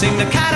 [0.00, 0.49] sing the cat.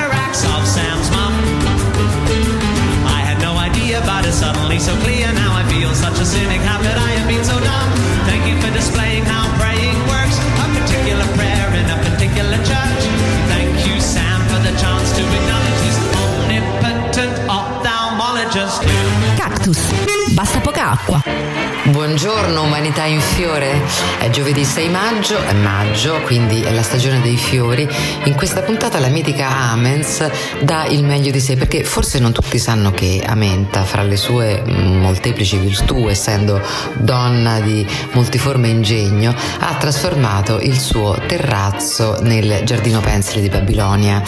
[22.25, 23.83] Buongiorno umanità in fiore,
[24.19, 27.87] è giovedì 6 maggio, è maggio, quindi è la stagione dei fiori.
[28.25, 30.27] In questa puntata la mitica Amens
[30.63, 34.63] dà il meglio di sé perché forse non tutti sanno che Amenta, fra le sue
[34.65, 36.63] molteplici virtù, essendo
[36.95, 44.23] donna di multiforme ingegno, ha trasformato il suo terrazzo nel giardino pensile di Babilonia,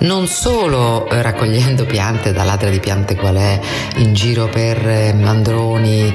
[0.00, 3.58] non solo raccogliendo piante da ladra di piante qual è
[3.96, 6.12] in giro per mandroni,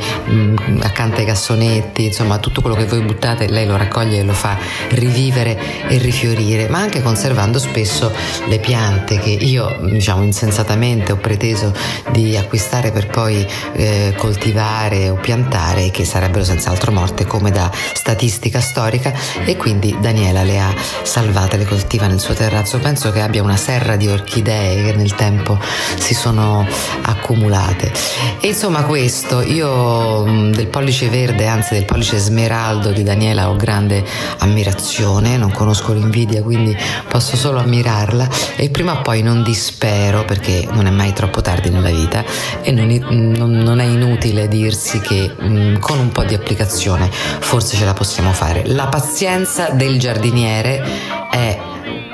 [0.81, 4.57] accanto ai cassonetti, insomma tutto quello che voi buttate lei lo raccoglie e lo fa
[4.89, 8.11] rivivere e rifiorire, ma anche conservando spesso
[8.47, 11.73] le piante che io diciamo insensatamente ho preteso
[12.11, 18.59] di acquistare per poi eh, coltivare o piantare che sarebbero senz'altro morte come da statistica
[18.59, 19.13] storica
[19.45, 22.79] e quindi Daniela le ha salvate, le coltiva nel suo terrazzo.
[22.79, 25.57] Penso che abbia una serra di orchidee che nel tempo
[25.97, 26.67] si sono
[27.03, 27.91] accumulate.
[28.39, 34.03] E insomma questo, io del pollice verde, anzi del pollice smeraldo di Daniela ho grande
[34.39, 36.75] ammirazione, non conosco l'invidia quindi
[37.07, 41.69] posso solo ammirarla e prima o poi non dispero perché non è mai troppo tardi
[41.69, 42.23] nella vita
[42.63, 47.93] e non, è inutile dirsi che mh, con un po' di applicazione forse ce la
[47.93, 48.63] possiamo fare.
[48.65, 50.83] La pazienza del giardiniere
[51.29, 51.59] è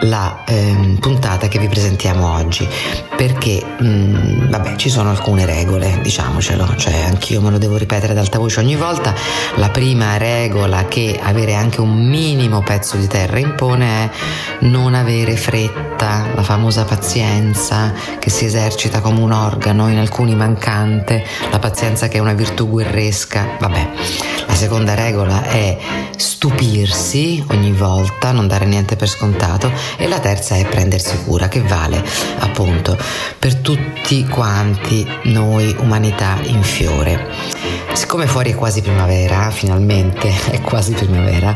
[0.01, 2.67] la eh, puntata che vi presentiamo oggi.
[3.15, 6.75] Perché mh, mm, vabbè ci sono alcune regole diciamocelo.
[6.75, 9.13] Cioè anch'io me lo devo ripetere ad alta voce ogni volta.
[9.55, 14.09] La prima regola che avere anche un minimo pezzo di terra impone è
[14.59, 16.27] non avere fretta.
[16.33, 21.25] La famosa pazienza che si esercita come un organo in alcuni mancante.
[21.51, 23.57] La pazienza che è una virtù guerresca.
[23.59, 23.89] Vabbè
[24.49, 25.77] la seconda regola è
[26.17, 31.61] stupirsi ogni volta non dare niente per scontato e la terza è prendersi cura, che
[31.61, 32.03] vale
[32.39, 32.97] appunto
[33.37, 37.27] per tutti quanti noi umanità in fiore.
[37.93, 41.55] Siccome fuori è quasi primavera, finalmente è quasi primavera,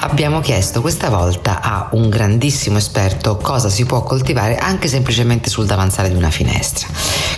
[0.00, 5.66] abbiamo chiesto questa volta a un grandissimo esperto cosa si può coltivare anche semplicemente sul
[5.66, 6.88] davanzale di una finestra.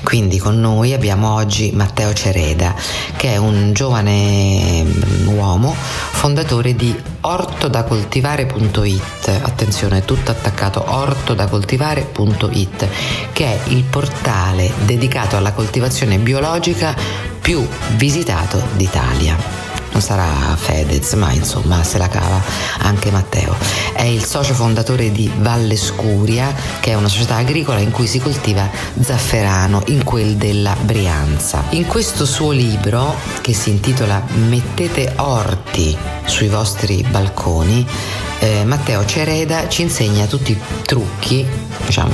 [0.02, 2.74] Quindi con noi abbiamo oggi Matteo Cereda,
[3.16, 12.88] che è un giovane mm, uomo fondatore di ortodacoltivare.it, attenzione, tutto attaccato ortodacoltivare.it,
[13.32, 16.94] che è il portale dedicato alla coltivazione biologica
[17.40, 17.66] più
[17.96, 19.64] visitato d'Italia
[19.96, 22.38] non sarà Fedez, ma insomma se la cava
[22.80, 23.56] anche Matteo.
[23.94, 28.20] È il socio fondatore di Valle Scuria, che è una società agricola in cui si
[28.20, 28.68] coltiva
[29.00, 31.64] zafferano, in quel della Brianza.
[31.70, 37.86] In questo suo libro, che si intitola Mettete orti sui vostri balconi,
[38.38, 41.46] eh, Matteo Cereda ci insegna tutti i trucchi,
[41.84, 42.12] diciamo,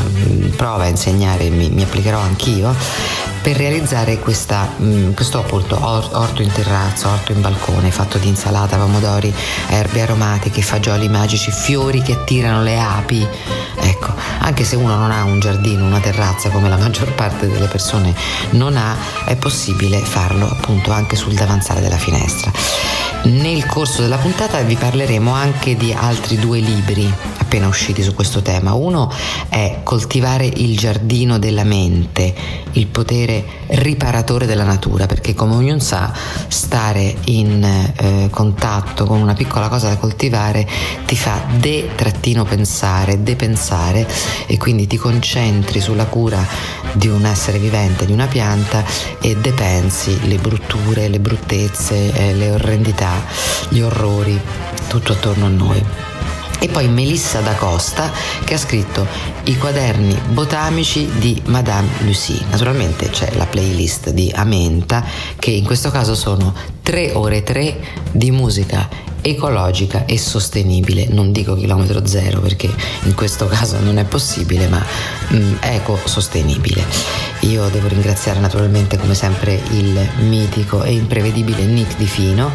[0.56, 2.74] prova a insegnare, mi, mi applicherò anch'io,
[3.42, 8.28] per realizzare questa, mh, mm, questo appunto orto in terrazzo, orto in balcone fatto di
[8.28, 9.34] insalata, pomodori,
[9.68, 13.26] erbe aromatiche, fagioli magici, fiori che attirano le api.
[13.80, 17.66] Ecco, anche se uno non ha un giardino, una terrazza come la maggior parte delle
[17.66, 18.14] persone
[18.50, 22.52] non ha, è possibile farlo appunto anche sul davanzale della finestra.
[23.24, 27.12] Nel corso della puntata vi parleremo anche di altri due libri
[27.52, 28.72] appena usciti su questo tema.
[28.72, 29.12] Uno
[29.50, 32.34] è Coltivare il giardino della mente,
[32.72, 36.10] il potere riparatore della natura, perché come ognuno sa,
[36.48, 40.66] stare in eh, contatto con una piccola cosa da coltivare
[41.04, 44.08] ti fa de-pensare, depensare
[44.46, 46.42] e quindi ti concentri sulla cura
[46.94, 48.82] di un essere vivente, di una pianta
[49.20, 53.11] e depensi le brutture, le bruttezze, eh, le orrendità,
[53.68, 54.40] gli orrori,
[54.88, 55.84] tutto attorno a noi.
[56.58, 58.10] E poi Melissa da Costa
[58.44, 59.04] che ha scritto
[59.44, 62.44] i quaderni botanici di Madame Lucie.
[62.50, 65.04] Naturalmente c'è la playlist di Amenta
[65.38, 67.76] che in questo caso sono 3 ore 3
[68.12, 68.88] di musica
[69.22, 71.06] ecologica e sostenibile.
[71.08, 72.68] Non dico chilometro zero perché
[73.04, 74.84] in questo caso non è possibile, ma
[75.32, 76.84] mm, eco-sostenibile.
[77.40, 82.52] Io devo ringraziare naturalmente come sempre il mitico e imprevedibile Nick Di Fino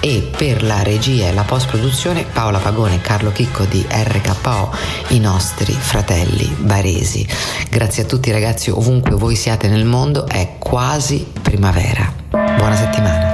[0.00, 4.74] e per la regia e la post-produzione Paola Pagone e Carlo Chicco di RKO,
[5.08, 7.26] i nostri fratelli baresi.
[7.70, 12.12] Grazie a tutti ragazzi ovunque voi siate nel mondo, è quasi primavera.
[12.30, 13.33] Buona settimana.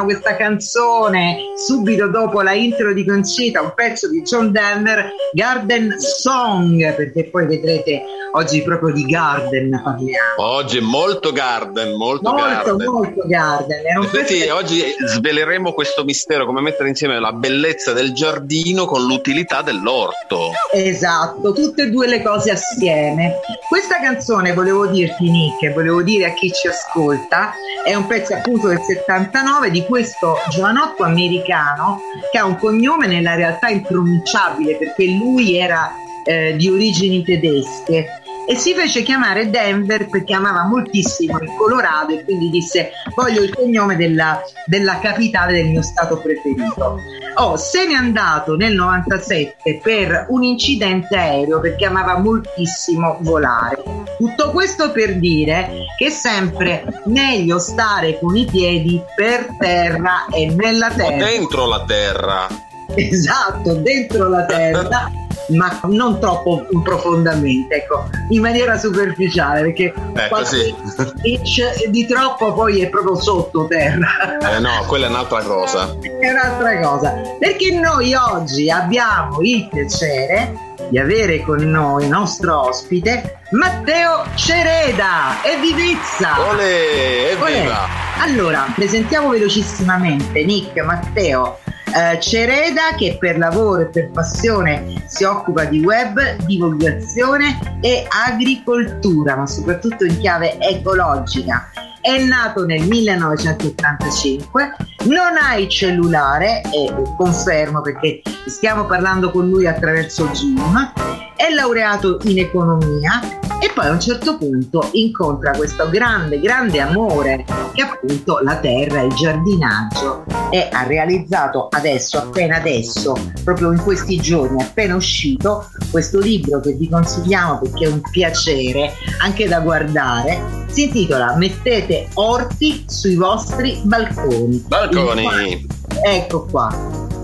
[0.00, 5.98] brano, questa canzone, subito dopo la intro di Concita, un pezzo di John Denver, Garden
[5.98, 8.02] Song, perché poi vedrete
[8.32, 10.34] oggi proprio di Garden parliamo.
[10.36, 12.46] Oggi è molto garden, molto, Molto,
[12.76, 12.86] garden.
[12.86, 13.78] molto Garden.
[14.02, 19.62] Infatti pezzo- oggi sveleremo questo mistero, come mettere insieme la bellezza del giardino con l'utilità
[19.62, 20.50] dell'orto.
[20.72, 23.40] Esatto, tutte e due le cose assieme.
[23.68, 27.52] Questa canzone, volevo dirti Nick, volevo dire a chi ci ascolta,
[27.84, 32.00] è un pezzo appunto del 79 di questo giovanotto americano
[32.30, 35.90] che ha un cognome nella realtà impronunciabile perché lui era
[36.24, 38.19] eh, di origini tedesche
[38.50, 43.54] e si fece chiamare Denver perché amava moltissimo il Colorado e quindi disse voglio il
[43.54, 46.98] cognome della, della capitale del mio stato preferito.
[47.36, 53.84] Oh, se n'è andato nel 97 per un incidente aereo perché amava moltissimo volare.
[54.18, 60.46] Tutto questo per dire che è sempre meglio stare con i piedi per terra e
[60.46, 61.24] nella O terra.
[61.24, 62.48] dentro la terra.
[62.96, 65.08] Esatto, dentro la terra,
[65.50, 69.94] ma non troppo profondamente, ecco, in maniera superficiale, perché
[70.28, 70.74] qualche sì.
[71.22, 74.38] inch di troppo poi è proprio sotto terra.
[74.38, 75.96] Eh no, quella è un'altra cosa.
[76.00, 82.66] è un'altra cosa, perché noi oggi abbiamo il piacere di avere con noi il nostro
[82.66, 86.48] ospite Matteo Cereda e Vivizza.
[86.48, 87.86] Ole, evviva!
[88.20, 91.58] Allora, presentiamo velocissimamente Nick Matteo
[91.94, 99.36] eh, Cereda che per lavoro e per passione si occupa di web, divulgazione e agricoltura,
[99.36, 101.70] ma soprattutto in chiave ecologica.
[102.02, 109.66] È nato nel 1985, non ha il cellulare e confermo perché stiamo parlando con lui
[109.66, 110.92] attraverso Zoom,
[111.36, 113.20] è laureato in economia
[113.60, 118.56] e poi a un certo punto incontra questo grande, grande amore che è appunto la
[118.56, 123.14] terra, il giardinaggio e ha realizzato adesso, appena adesso,
[123.44, 128.92] proprio in questi giorni, appena uscito, questo libro che vi consigliamo perché è un piacere
[129.20, 130.58] anche da guardare.
[130.66, 134.64] Si intitola Mettete orti sui vostri balconi.
[134.66, 135.66] Balconi!
[136.02, 136.70] Ecco qua,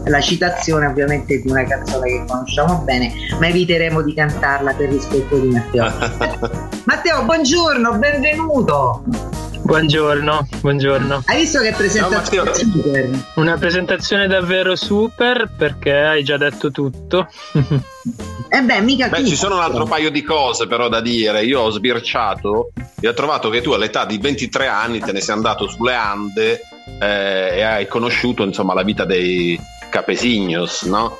[0.04, 5.36] la citazione ovviamente di una canzone che conosciamo bene, ma eviteremo di cantarla per rispetto
[5.38, 5.84] di Matteo.
[6.84, 9.45] Matteo, buongiorno, benvenuto.
[9.66, 11.24] Buongiorno, buongiorno.
[11.26, 13.10] Hai visto che presentazione super?
[13.34, 17.26] Una presentazione davvero super perché hai già detto tutto.
[18.48, 21.44] Eh beh, mica Beh, ci sono un altro paio di cose però da dire.
[21.44, 22.70] Io ho sbirciato
[23.00, 26.60] e ho trovato che tu all'età di 23 anni te ne sei andato sulle Ande
[27.00, 29.58] eh, e hai conosciuto insomma la vita dei
[29.90, 31.18] Capesignos, no?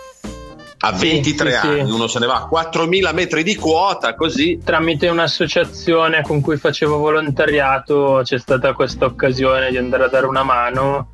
[0.87, 1.67] A Sì, 23 sì, sì.
[1.67, 4.61] anni uno se ne va a 4.000 metri di quota così.
[4.65, 10.45] Tramite un'associazione con cui facevo volontariato c'è stata questa occasione di andare a dare una
[10.45, 11.09] mano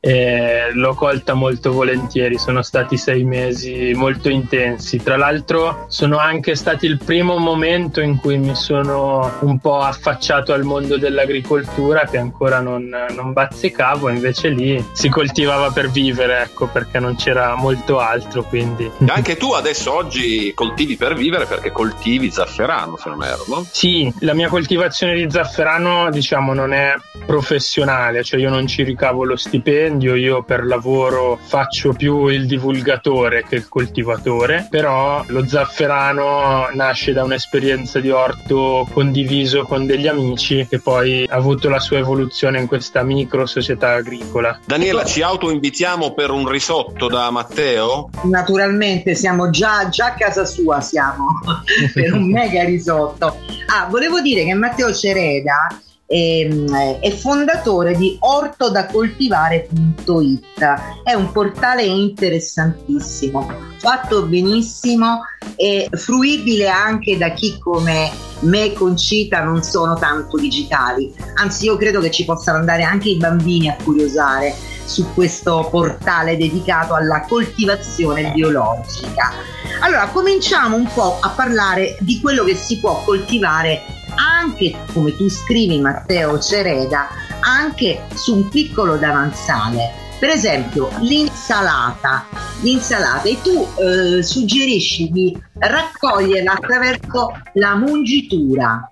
[0.00, 5.02] e l'ho colta molto volentieri, sono stati sei mesi molto intensi.
[5.02, 10.52] Tra l'altro sono anche stati il primo momento in cui mi sono un po' affacciato
[10.52, 16.66] al mondo dell'agricoltura che ancora non, non bazzicavo, invece lì si coltivava per vivere, ecco,
[16.66, 21.72] perché non c'era molto altro, quindi E anche tu adesso oggi coltivi per vivere perché
[21.72, 23.66] coltivi zafferano, se non erro, no?
[23.70, 26.94] Sì, la mia coltivazione di zafferano, diciamo, non è
[27.26, 33.44] professionale, cioè io non ci ricavo lo stipendio, io per lavoro faccio più il divulgatore
[33.48, 40.66] che il coltivatore, però lo zafferano nasce da un'esperienza di orto condiviso con degli amici
[40.68, 44.58] che poi ha avuto la sua evoluzione in questa micro società agricola.
[44.64, 48.10] Daniela, ci autoinvitiamo per un risotto da Matteo?
[48.24, 51.26] Naturalmente siamo già, già a casa sua, siamo
[51.94, 53.38] per un mega risotto.
[53.66, 55.66] Ah, volevo dire che Matteo Cereda
[56.10, 60.74] è fondatore di ortodacoltivare.it,
[61.04, 63.46] è un portale interessantissimo,
[63.76, 65.20] fatto benissimo
[65.54, 68.10] e fruibile anche da chi come
[68.40, 73.18] me Concita non sono tanto digitali, anzi io credo che ci possano andare anche i
[73.18, 74.54] bambini a curiosare
[74.86, 79.32] su questo portale dedicato alla coltivazione biologica.
[79.80, 85.28] Allora, cominciamo un po' a parlare di quello che si può coltivare anche, come tu
[85.28, 87.08] scrivi Matteo Cereda,
[87.40, 90.06] anche su un piccolo davanzale.
[90.18, 92.26] Per esempio, l'insalata.
[92.62, 98.88] L'insalata e tu eh, suggerisci di raccoglierla attraverso la mungitura.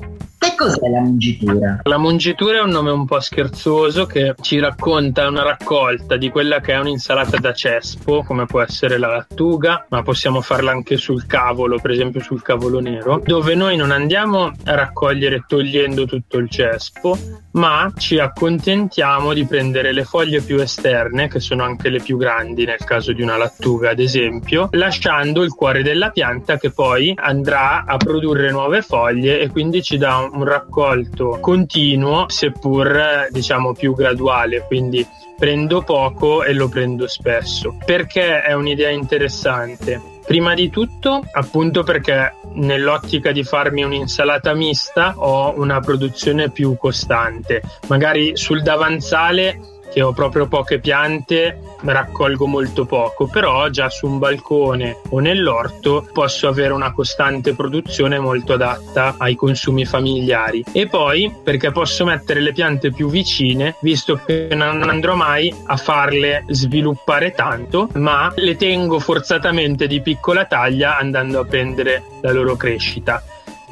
[0.56, 1.80] Cos'è la mungitura?
[1.82, 6.60] La mungitura è un nome un po' scherzoso che ci racconta una raccolta di quella
[6.60, 11.26] che è un'insalata da cespo, come può essere la lattuga, ma possiamo farla anche sul
[11.26, 16.48] cavolo, per esempio sul cavolo nero, dove noi non andiamo a raccogliere togliendo tutto il
[16.48, 17.18] cespo,
[17.52, 22.64] ma ci accontentiamo di prendere le foglie più esterne, che sono anche le più grandi
[22.64, 27.84] nel caso di una lattuga, ad esempio, lasciando il cuore della pianta che poi andrà
[27.84, 33.94] a produrre nuove foglie e quindi ci dà un raccolto continuo, seppur eh, diciamo più
[33.94, 37.76] graduale, quindi prendo poco e lo prendo spesso.
[37.84, 40.00] Perché è un'idea interessante?
[40.26, 47.62] Prima di tutto, appunto perché nell'ottica di farmi un'insalata mista ho una produzione più costante.
[47.86, 49.60] Magari sul davanzale
[49.92, 56.08] che ho proprio poche piante raccolgo molto poco, però già su un balcone o nell'orto
[56.12, 60.64] posso avere una costante produzione molto adatta ai consumi familiari.
[60.72, 65.76] E poi perché posso mettere le piante più vicine, visto che non andrò mai a
[65.76, 72.56] farle sviluppare tanto, ma le tengo forzatamente di piccola taglia andando a prendere la loro
[72.56, 73.22] crescita.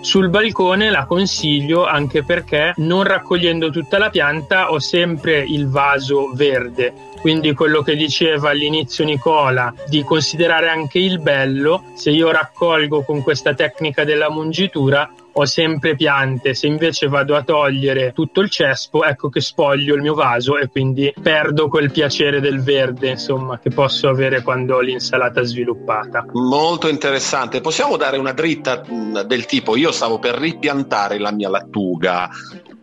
[0.04, 6.30] Sul balcone la consiglio anche perché non raccogliendo tutta la pianta ho sempre il vaso
[6.34, 6.92] verde,
[7.23, 13.23] quindi quello che diceva all'inizio Nicola di considerare anche il bello, se io raccolgo con
[13.23, 19.04] questa tecnica della mungitura ho sempre piante, se invece vado a togliere tutto il cespo,
[19.04, 23.70] ecco che spoglio il mio vaso e quindi perdo quel piacere del verde, insomma, che
[23.70, 26.26] posso avere quando ho l'insalata sviluppata.
[26.32, 27.60] Molto interessante.
[27.60, 32.28] Possiamo dare una dritta mh, del tipo: io stavo per ripiantare la mia lattuga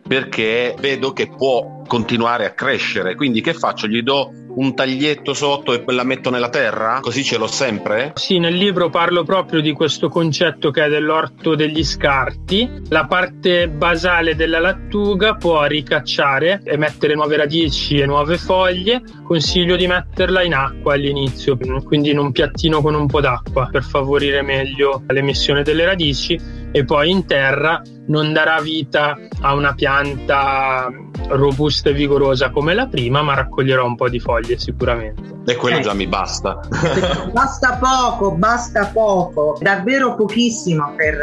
[0.06, 3.14] perché vedo che può continuare a crescere.
[3.14, 3.86] Quindi, che faccio?
[3.86, 6.98] Gli do un taglietto sotto e la metto nella terra?
[7.00, 8.12] Così ce l'ho sempre?
[8.16, 12.82] Sì, nel libro parlo proprio di questo concetto che è dell'orto degli scarti.
[12.88, 19.02] La parte basale della lattuga può ricacciare e mettere nuove radici e nuove foglie.
[19.24, 23.82] Consiglio di metterla in acqua all'inizio, quindi in un piattino con un po' d'acqua per
[23.82, 30.90] favorire meglio l'emissione delle radici e poi in terra non darà vita a una pianta
[31.28, 35.52] robusta e vigorosa come la prima, ma raccoglierò un po' di foglie sicuramente.
[35.52, 35.80] E quello Eh.
[35.82, 36.60] già mi basta.
[37.32, 41.16] Basta poco, basta poco, davvero pochissimo per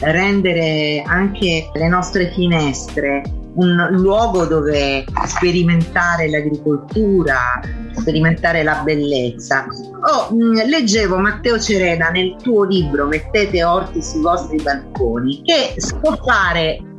[0.00, 3.22] rendere anche le nostre finestre
[3.54, 7.60] un luogo dove sperimentare l'agricoltura,
[7.92, 9.66] sperimentare la bellezza.
[10.02, 15.94] Oh, mh, leggevo Matteo Cereda nel tuo libro Mettete orti sui vostri balconi che si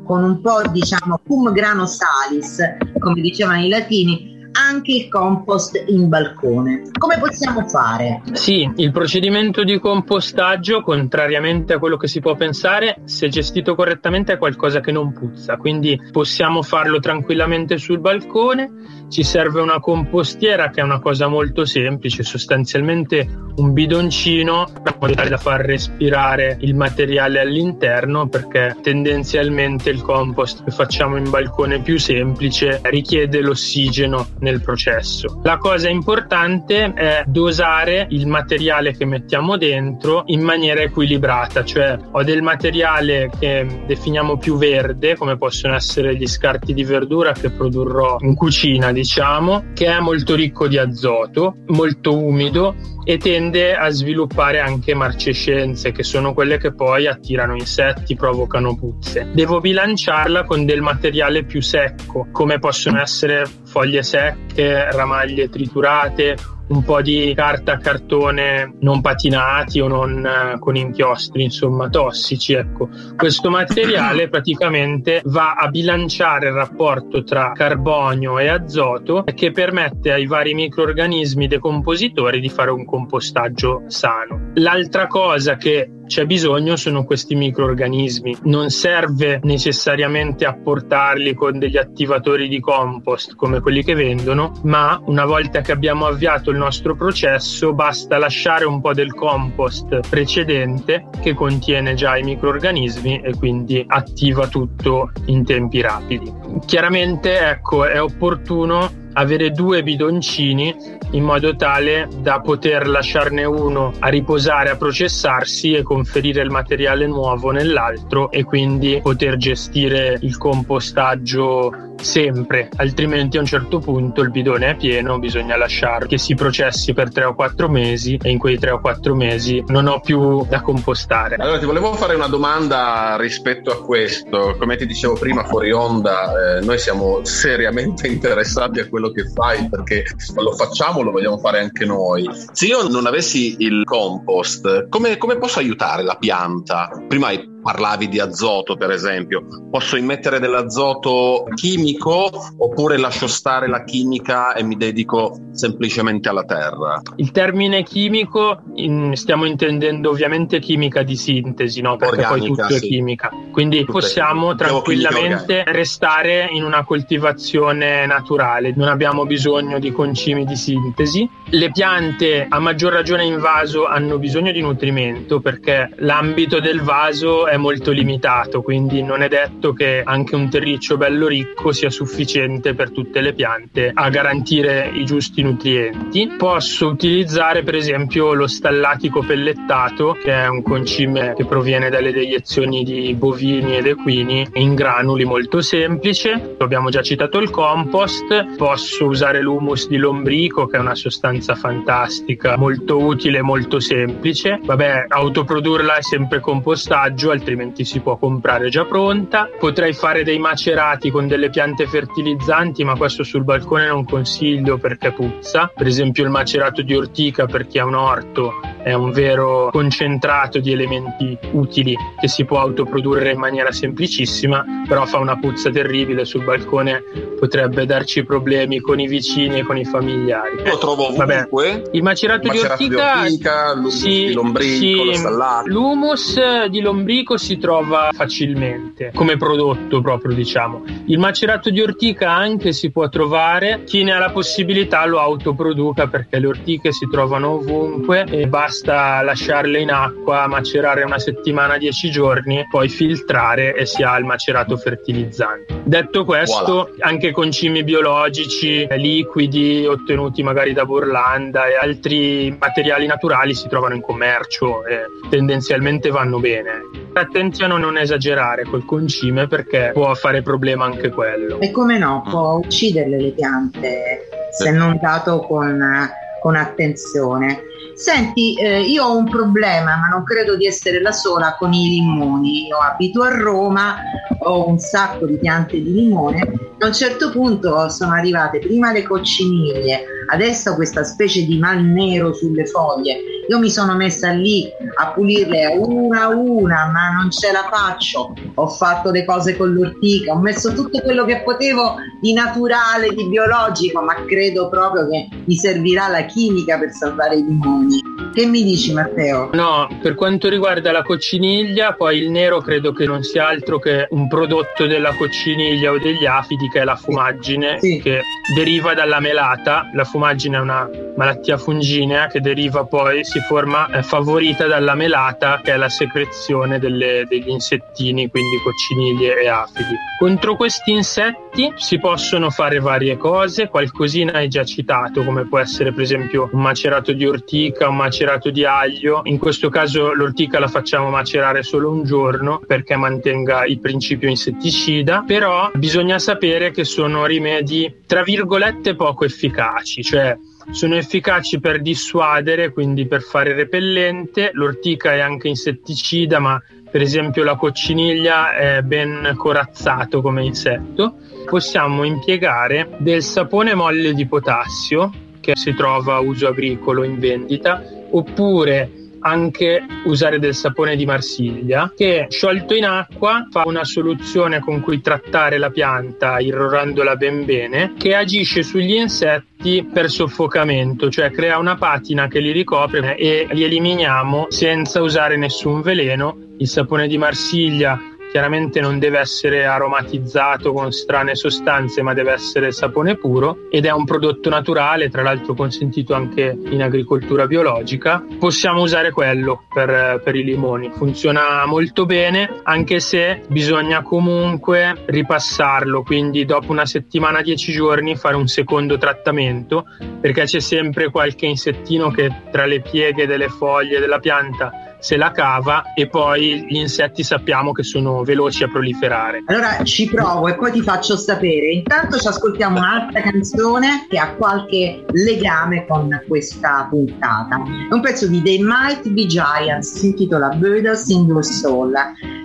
[0.06, 2.60] con un po' diciamo cum grano salis,
[3.00, 6.84] come dicevano i latini, anche il compost in balcone.
[6.98, 8.22] Come possiamo fare?
[8.34, 14.34] Sì, il procedimento di compostaggio, contrariamente a quello che si può pensare, se gestito correttamente
[14.34, 18.72] è qualcosa che non puzza, quindi possiamo farlo tranquillamente sul balcone.
[19.10, 25.30] Ci serve una compostiera che è una cosa molto semplice, sostanzialmente un bidoncino in modo
[25.30, 32.00] da far respirare il materiale all'interno perché tendenzialmente il compost che facciamo in balcone più
[32.00, 35.40] semplice richiede l'ossigeno nel processo.
[35.42, 42.24] La cosa importante è dosare il materiale che mettiamo dentro in maniera equilibrata, cioè ho
[42.24, 48.18] del materiale che definiamo più verde, come possono essere gli scarti di verdura che produrrò
[48.20, 54.60] in cucina, diciamo, che è molto ricco di azoto, molto umido e tende a sviluppare
[54.60, 59.30] anche marcescenze che sono quelle che poi attirano insetti, provocano puzze.
[59.34, 66.36] Devo bilanciarla con del materiale più secco, come possono essere foglie secche, ramaglie triturate
[66.68, 72.54] un po' di carta cartone non patinati o non eh, con inchiostri, insomma, tossici.
[72.54, 80.12] Ecco, questo materiale praticamente va a bilanciare il rapporto tra carbonio e azoto che permette
[80.12, 84.52] ai vari microorganismi decompositori di fare un compostaggio sano.
[84.56, 88.38] L'altra cosa che c'è bisogno sono questi microorganismi.
[88.44, 95.26] Non serve necessariamente apportarli con degli attivatori di compost come quelli che vendono, ma una
[95.26, 101.34] volta che abbiamo avviato il nostro processo basta lasciare un po' del compost precedente che
[101.34, 106.32] contiene già i microorganismi e quindi attiva tutto in tempi rapidi.
[106.66, 110.76] Chiaramente ecco è opportuno avere due bidoncini
[111.12, 117.08] in modo tale da poter lasciarne uno a riposare, a processarsi e conferire il materiale
[117.08, 124.32] nuovo nell'altro e quindi poter gestire il compostaggio sempre, altrimenti a un certo punto il
[124.32, 128.38] bidone è pieno, bisogna lasciare che si processi per 3 o 4 mesi e in
[128.38, 131.36] quei 3 o 4 mesi non ho più da compostare.
[131.36, 136.58] Allora ti volevo fare una domanda rispetto a questo, come ti dicevo prima fuori onda,
[136.58, 140.04] eh, noi siamo seriamente interessati a quello che fai perché
[140.36, 142.28] lo facciamo, lo vogliamo fare anche noi.
[142.52, 146.90] Se io non avessi il compost, come, come posso aiutare la pianta?
[147.08, 153.84] Prima hai parlavi di azoto per esempio, posso immettere dell'azoto chimico oppure lascio stare la
[153.84, 157.02] chimica e mi dedico semplicemente alla terra?
[157.16, 161.96] Il termine chimico in, stiamo intendendo ovviamente chimica di sintesi, no?
[161.96, 162.76] perché Organica, poi tutto sì.
[162.76, 169.92] è chimica, quindi tutto possiamo tranquillamente restare in una coltivazione naturale, non abbiamo bisogno di
[169.92, 171.30] concimi di sintesi.
[171.50, 177.48] Le piante a maggior ragione in vaso hanno bisogno di nutrimento perché l'ambito del vaso
[177.48, 181.92] è è molto limitato, quindi non è detto che anche un terriccio bello ricco sia
[181.92, 186.32] sufficiente per tutte le piante a garantire i giusti nutrienti.
[186.38, 192.84] Posso utilizzare per esempio lo stallatico pellettato, che è un concime che proviene dalle deiezioni
[192.84, 196.56] di bovini ed equini in granuli molto semplice.
[196.58, 202.58] Abbiamo già citato il compost, posso usare l'humus di lombrico che è una sostanza fantastica,
[202.58, 204.60] molto utile, molto semplice.
[204.64, 209.50] Vabbè, autoprodurla è sempre compostaggio, altrimenti si può comprare già pronta.
[209.60, 215.12] Potrei fare dei macerati con delle piante fertilizzanti, ma questo sul balcone non consiglio perché
[215.12, 215.70] puzza.
[215.76, 220.60] Per esempio il macerato di ortica per chi ha un orto è un vero concentrato
[220.60, 226.26] di elementi utili che si può autoprodurre in maniera semplicissima, però fa una puzza terribile
[226.26, 227.04] sul balcone,
[227.40, 230.64] potrebbe darci problemi con i vicini e con i familiari.
[230.64, 231.90] Lo trovo ovunque.
[231.92, 235.24] Il macerato, macerato di ortica, di ortica l'humus sì, di lombrico, sì,
[235.66, 240.84] l'humus di lombrico si trova facilmente come prodotto proprio, diciamo.
[241.06, 246.08] Il macerato di ortica anche si può trovare, chi ne ha la possibilità lo autoproduca
[246.08, 252.10] perché le ortiche si trovano ovunque e basta lasciarle in acqua, macerare una settimana, dieci
[252.10, 255.82] giorni, poi filtrare e si ha il macerato fertilizzante.
[255.84, 256.92] Detto questo, voilà.
[257.00, 264.02] anche concimi biologici, liquidi ottenuti magari da Burlanda e altri materiali naturali si trovano in
[264.02, 266.93] commercio e tendenzialmente vanno bene.
[267.14, 271.60] Attenzione a non esagerare col concime perché può fare problema anche quello.
[271.60, 276.10] E come no, può ucciderle le piante se non dato con,
[276.42, 277.62] con attenzione.
[277.94, 281.90] Senti, eh, io ho un problema, ma non credo di essere la sola con i
[281.90, 282.66] limoni.
[282.66, 283.96] Io abito a Roma,
[284.40, 286.42] ho un sacco di piante di limone.
[286.80, 292.34] A un certo punto sono arrivate prima le cocciniglie, adesso questa specie di mal nero
[292.34, 297.52] sulle foglie Io mi sono messa lì a pulirle una a una, ma non ce
[297.52, 298.34] la faccio.
[298.56, 303.28] Ho fatto le cose con l'ortica, ho messo tutto quello che potevo di naturale, di
[303.28, 308.02] biologico, ma credo proprio che mi servirà la chimica per salvare i limoni.
[308.34, 309.50] Che mi dici Matteo?
[309.54, 314.08] No, per quanto riguarda la cocciniglia, poi il nero credo che non sia altro che
[314.10, 318.00] un prodotto della cocciniglia o degli afidi che è la fumaggine sì.
[318.02, 318.22] che
[318.56, 319.90] deriva dalla melata.
[319.94, 325.60] La fumaggine è una malattia funginea che deriva poi, si forma è favorita dalla melata
[325.64, 329.96] che è la secrezione delle, degli insettini, quindi cocciniglie e afidi.
[330.20, 335.92] Contro questi insetti si possono fare varie cose, qualcosina hai già citato come può essere
[335.92, 339.22] per esempio un macerato di ortica, un macerato di aglio.
[339.24, 345.24] In questo caso l'ortica la facciamo macerare solo un giorno perché mantenga il principio insetticida,
[345.26, 350.38] però bisogna sapere che sono rimedi tra virgolette poco efficaci, cioè
[350.72, 354.52] sono efficaci per dissuadere, quindi per fare repellente.
[354.54, 361.16] L'ortica è anche insetticida, ma per esempio la cocciniglia è ben corazzato come insetto.
[361.46, 367.84] Possiamo impiegare del sapone molle di potassio che si trova a uso agricolo in vendita
[368.12, 374.82] oppure anche usare del sapone di Marsiglia che sciolto in acqua fa una soluzione con
[374.82, 381.58] cui trattare la pianta irrorandola ben bene che agisce sugli insetti per soffocamento cioè crea
[381.58, 386.38] una patina che li ricopre e li eliminiamo senza usare nessun veleno.
[386.58, 388.00] Il sapone di Marsiglia
[388.34, 393.92] chiaramente non deve essere aromatizzato con strane sostanze, ma deve essere sapone puro ed è
[393.92, 398.26] un prodotto naturale, tra l'altro consentito anche in agricoltura biologica.
[398.40, 406.02] Possiamo usare quello per, per i limoni, funziona molto bene, anche se bisogna comunque ripassarlo,
[406.02, 409.86] quindi dopo una settimana, dieci giorni fare un secondo trattamento,
[410.20, 415.32] perché c'è sempre qualche insettino che tra le pieghe delle foglie della pianta se la
[415.32, 419.44] cava e poi gli insetti sappiamo che sono veloci a proliferare.
[419.48, 421.74] Allora ci provo e poi ti faccio sapere.
[421.74, 427.62] Intanto ci ascoltiamo un'altra canzone che ha qualche legame con questa puntata.
[427.90, 431.94] È un pezzo di The Might Be Giants, si intitola Bird Single Soul.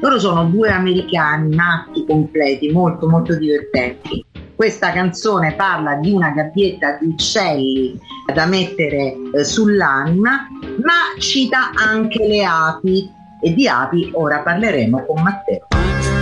[0.00, 4.24] Loro sono due americani matti completi, molto molto divertenti.
[4.58, 7.96] Questa canzone parla di una gabbietta di uccelli
[8.34, 10.48] da mettere eh, sull'anima,
[10.82, 13.08] ma cita anche le api
[13.40, 16.17] e di api ora parleremo con Matteo.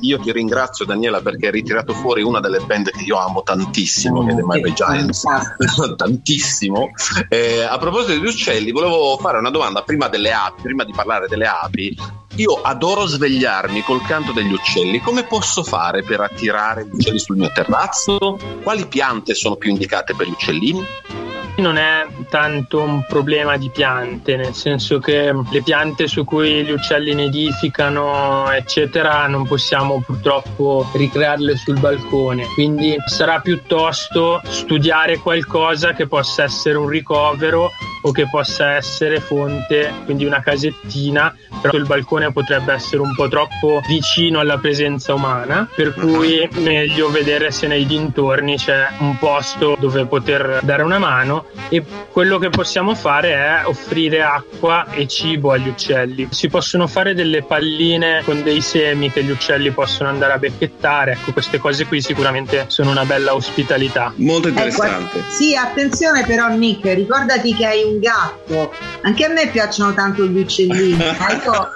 [0.00, 4.24] Io ti ringrazio Daniela perché hai ritirato fuori una delle band che io amo tantissimo,
[4.24, 5.24] che è The My Giants,
[5.96, 6.90] tantissimo.
[7.28, 11.28] Eh, a proposito di uccelli, volevo fare una domanda prima delle api, prima di parlare
[11.28, 11.96] delle api.
[12.36, 15.00] Io adoro svegliarmi col canto degli uccelli.
[15.00, 18.38] Come posso fare per attirare gli uccelli sul mio terrazzo?
[18.62, 20.84] Quali piante sono più indicate per gli uccellini?
[21.56, 26.70] Non è tanto un problema di piante, nel senso che le piante su cui gli
[26.70, 32.46] uccelli nidificano, eccetera, non possiamo purtroppo ricrearle sul balcone.
[32.54, 37.70] Quindi sarà piuttosto studiare qualcosa che possa essere un ricovero
[38.02, 43.28] o che possa essere fonte, quindi una casettina, però il balcone potrebbe essere un po'
[43.28, 49.76] troppo vicino alla presenza umana, per cui meglio vedere se nei dintorni c'è un posto
[49.80, 55.52] dove poter dare una mano e quello che possiamo fare è offrire acqua e cibo
[55.52, 56.28] agli uccelli.
[56.30, 61.12] Si possono fare delle palline con dei semi che gli uccelli possono andare a becchettare,
[61.12, 64.12] ecco queste cose qui sicuramente sono una bella ospitalità.
[64.16, 65.18] Molto interessante.
[65.18, 68.72] Ecco, sì, attenzione però Nick, ricordati che hai un gatto.
[69.02, 71.02] Anche a me piacciono tanto gli uccellini.
[71.30, 71.70] ecco,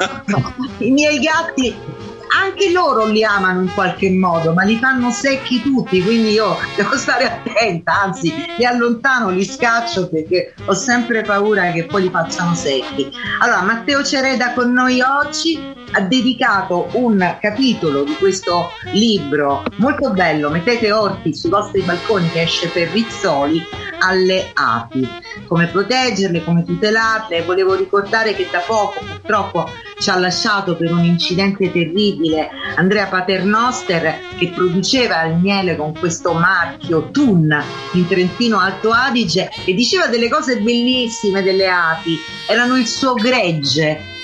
[0.79, 1.99] I miei gatti
[2.39, 6.97] anche loro li amano in qualche modo, ma li fanno secchi tutti, quindi io devo
[6.97, 12.55] stare attenta, anzi li allontano, li scaccio perché ho sempre paura che poi li facciano
[12.55, 13.11] secchi.
[13.41, 15.59] Allora, Matteo Cereda con noi oggi
[15.93, 22.43] ha dedicato un capitolo di questo libro molto bello, mettete orti sui vostri balconi che
[22.43, 23.63] esce per Rizzoli
[24.01, 25.09] alle api,
[25.47, 27.43] come proteggerle, come tutelarle.
[27.43, 34.19] Volevo ricordare che da poco purtroppo ci ha lasciato per un incidente terribile Andrea Paternoster
[34.39, 40.29] che produceva il miele con questo marchio Thun in Trentino Alto Adige e diceva delle
[40.29, 42.17] cose bellissime delle api,
[42.49, 44.19] erano il suo gregge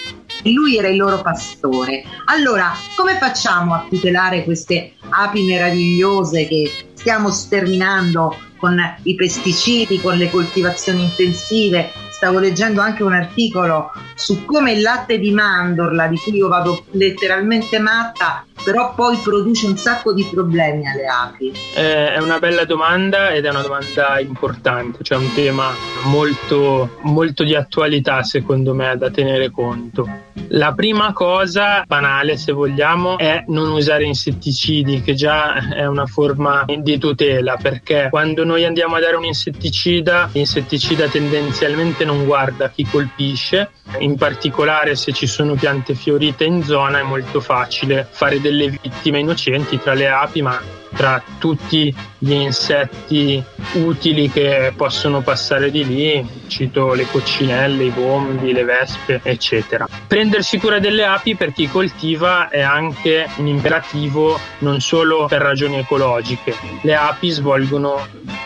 [0.52, 2.04] lui era il loro pastore.
[2.26, 10.16] Allora, come facciamo a tutelare queste api meravigliose che stiamo sterminando con i pesticidi, con
[10.16, 11.90] le coltivazioni intensive?
[12.10, 16.86] Stavo leggendo anche un articolo su come il latte di mandorla, di cui io vado
[16.92, 21.52] letteralmente matta, però poi produce un sacco di problemi alle api.
[21.74, 25.70] Eh, è una bella domanda ed è una domanda importante, cioè un tema
[26.04, 30.25] molto, molto di attualità secondo me da tenere conto.
[30.48, 36.64] La prima cosa, banale se vogliamo, è non usare insetticidi, che già è una forma
[36.78, 42.84] di tutela, perché quando noi andiamo a dare un insetticida, l'insetticida tendenzialmente non guarda chi
[42.84, 48.68] colpisce, in particolare se ci sono piante fiorite in zona è molto facile fare delle
[48.68, 50.60] vittime innocenti tra le api, ma
[50.94, 51.94] tra tutti
[52.26, 53.40] gli insetti
[53.74, 59.86] utili che possono passare di lì, cito le coccinelle, i bombi, le vespe, eccetera.
[60.08, 65.76] Prendersi cura delle api per chi coltiva è anche un imperativo non solo per ragioni
[65.76, 66.56] ecologiche.
[66.82, 68.04] Le api svolgono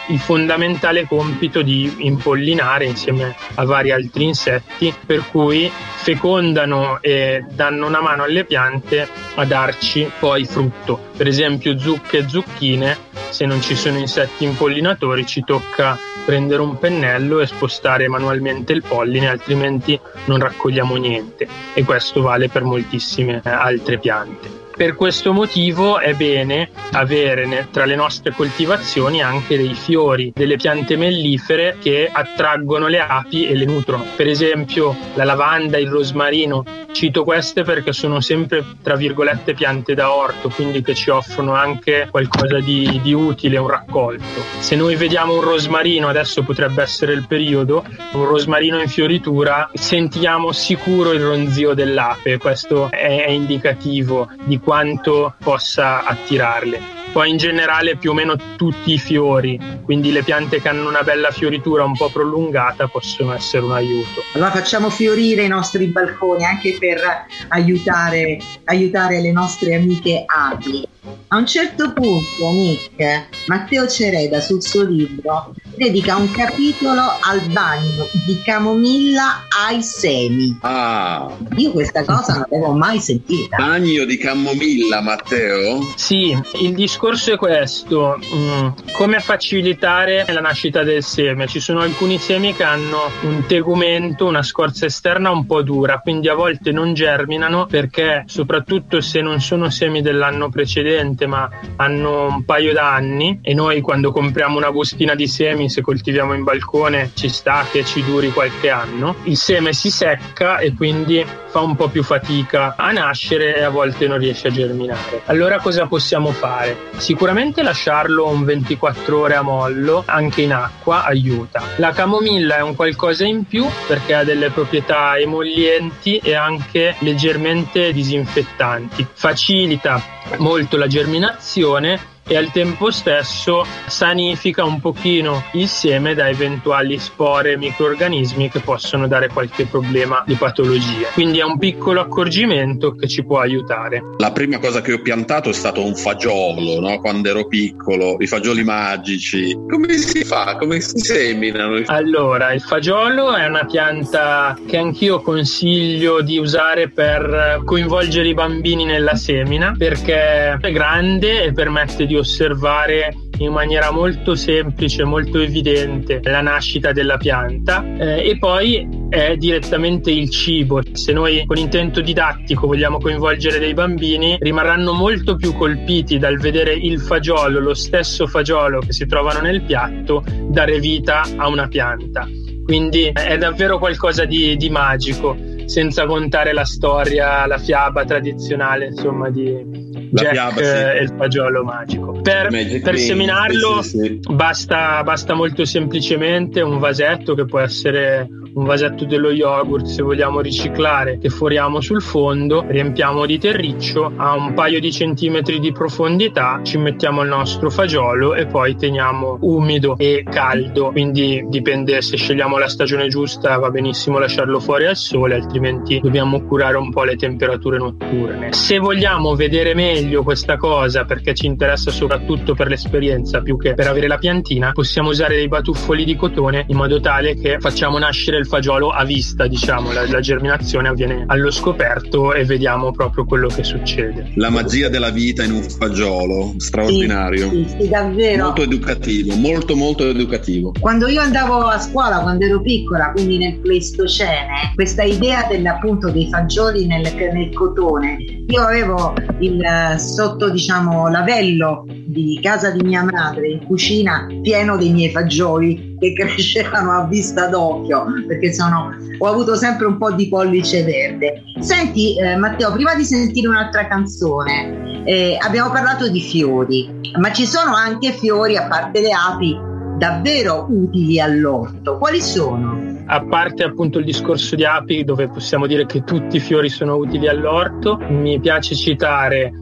[0.09, 7.87] il fondamentale compito di impollinare insieme a vari altri insetti, per cui fecondano e danno
[7.87, 11.09] una mano alle piante a darci poi frutto.
[11.17, 12.97] Per esempio zucche e zucchine,
[13.31, 18.83] se non ci sono insetti impollinatori ci tocca prendere un pennello e spostare manualmente il
[18.83, 21.47] polline, altrimenti non raccogliamo niente.
[21.75, 24.60] E questo vale per moltissime altre piante.
[24.81, 30.97] Per questo motivo è bene avere tra le nostre coltivazioni anche dei fiori, delle piante
[30.97, 34.07] mellifere che attraggono le api e le nutrono.
[34.17, 36.65] Per esempio la lavanda, il rosmarino.
[36.93, 42.09] Cito queste perché sono sempre, tra virgolette, piante da orto, quindi che ci offrono anche
[42.11, 44.43] qualcosa di, di utile, un raccolto.
[44.61, 50.53] Se noi vediamo un rosmarino, adesso potrebbe essere il periodo, un rosmarino in fioritura, sentiamo
[50.53, 52.39] sicuro il ronzio dell'ape.
[52.39, 57.00] Questo è, indicativo di quanto possa attirarle.
[57.13, 61.03] Poi in generale più o meno tutti i fiori, quindi le piante che hanno una
[61.03, 64.23] bella fioritura un po' prolungata possono essere un aiuto.
[64.35, 70.87] Allora facciamo fiorire i nostri balconi anche per aiutare, aiutare le nostre amiche api.
[71.29, 78.07] A un certo punto Nick, Matteo Cereda sul suo libro dedica un capitolo al bagno
[78.27, 80.59] di camomilla ai semi.
[80.61, 81.33] Ah.
[81.57, 83.57] Io questa cosa non l'avevo mai sentita.
[83.57, 85.81] Bagno di camomilla, Matteo?
[85.97, 87.00] Sì, il discorso
[87.33, 88.19] è questo.
[88.35, 91.47] Mm, come facilitare la nascita del seme?
[91.47, 96.29] Ci sono alcuni semi che hanno un tegumento, una scorza esterna un po' dura, quindi
[96.29, 102.45] a volte non germinano perché soprattutto se non sono semi dell'anno precedente ma hanno un
[102.45, 107.29] paio d'anni e noi quando compriamo una bustina di semi se coltiviamo in balcone ci
[107.29, 109.17] sta che ci duri qualche anno.
[109.25, 113.71] Il seme si secca e quindi fa un po' più fatica a nascere e a
[113.71, 115.23] volte non riesce a germinare.
[115.25, 116.90] Allora cosa possiamo fare?
[116.97, 121.63] Sicuramente lasciarlo un 24 ore a mollo, anche in acqua, aiuta.
[121.77, 127.93] La camomilla è un qualcosa in più perché ha delle proprietà emollienti e anche leggermente
[127.93, 129.07] disinfettanti.
[129.13, 130.03] Facilita
[130.39, 137.53] molto la germinazione e al tempo stesso sanifica un pochino il seme da eventuali spore
[137.53, 141.09] e microorganismi che possono dare qualche problema di patologia.
[141.13, 144.01] Quindi è un piccolo accorgimento che ci può aiutare.
[144.19, 147.01] La prima cosa che ho piantato è stato un fagiolo, no?
[147.01, 149.53] quando ero piccolo, i fagioli magici.
[149.69, 150.55] Come si fa?
[150.57, 151.83] Come si seminano?
[151.87, 158.85] Allora, il fagiolo è una pianta che anch'io consiglio di usare per coinvolgere i bambini
[158.85, 166.21] nella semina perché è grande e permette di osservare in maniera molto semplice, molto evidente
[166.23, 170.81] la nascita della pianta eh, e poi è direttamente il cibo.
[170.93, 176.75] Se noi con intento didattico vogliamo coinvolgere dei bambini, rimarranno molto più colpiti dal vedere
[176.75, 182.29] il fagiolo, lo stesso fagiolo che si trovano nel piatto, dare vita a una pianta.
[182.63, 189.29] Quindi è davvero qualcosa di, di magico, senza contare la storia, la fiaba tradizionale, insomma,
[189.29, 189.80] di,
[190.13, 190.63] Jack piaba, sì.
[190.63, 192.21] e il fagiolo magico.
[192.21, 192.49] Per,
[192.83, 199.05] per seminarlo sì, sì, basta, basta molto semplicemente un vasetto che può essere un vasetto
[199.05, 204.81] dello yogurt se vogliamo riciclare che foriamo sul fondo, riempiamo di terriccio a un paio
[204.81, 210.91] di centimetri di profondità, ci mettiamo il nostro fagiolo e poi teniamo umido e caldo,
[210.91, 216.43] quindi dipende se scegliamo la stagione giusta va benissimo lasciarlo fuori al sole, altrimenti dobbiamo
[216.43, 218.53] curare un po' le temperature notturne.
[218.53, 223.87] Se vogliamo vedere meglio questa cosa perché ci interessa soprattutto per l'esperienza più che per
[223.87, 228.40] avere la piantina, possiamo usare dei batuffoli di cotone in modo tale che facciamo nascere
[228.41, 233.49] il fagiolo a vista, diciamo, la, la, germinazione avviene allo scoperto e vediamo proprio quello
[233.49, 234.33] che succede.
[234.35, 237.49] La magia della vita in un fagiolo, straordinario.
[237.51, 238.45] Sì, sì, sì davvero.
[238.45, 240.73] Molto educativo, molto molto educativo.
[240.79, 246.29] Quando io andavo a scuola, quando ero piccola, quindi nel Pleistocene, questa idea dell'appunto dei
[246.29, 253.49] fagioli nel, nel cotone, io avevo il sotto, diciamo, lavello di casa di mia madre
[253.49, 259.57] in cucina pieno dei miei fagioli che crescevano a vista d'occhio perché sono, ho avuto
[259.57, 261.43] sempre un po' di pollice verde.
[261.59, 266.89] Senti eh, Matteo, prima di sentire un'altra canzone, eh, abbiamo parlato di fiori,
[267.19, 269.59] ma ci sono anche fiori, a parte le api,
[269.99, 271.99] davvero utili all'orto.
[271.99, 272.99] Quali sono?
[273.07, 276.95] A parte appunto il discorso di api, dove possiamo dire che tutti i fiori sono
[276.95, 279.53] utili all'orto, mi piace citare